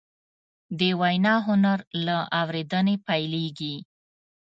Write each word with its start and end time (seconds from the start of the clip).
د 0.79 0.81
وینا 0.99 1.35
هنر 1.47 1.79
له 2.05 2.17
اورېدنې 2.41 2.95
پیلېږي 3.07 3.75